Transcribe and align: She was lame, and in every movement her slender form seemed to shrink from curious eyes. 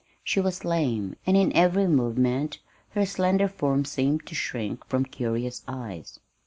She 0.23 0.39
was 0.41 0.65
lame, 0.65 1.15
and 1.27 1.37
in 1.37 1.53
every 1.55 1.85
movement 1.85 2.57
her 2.95 3.05
slender 3.05 3.47
form 3.47 3.85
seemed 3.85 4.25
to 4.25 4.33
shrink 4.33 4.83
from 4.87 5.05
curious 5.05 5.63
eyes. 5.67 6.19